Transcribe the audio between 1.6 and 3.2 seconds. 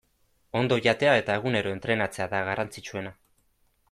entrenatzea da garrantzitsuena.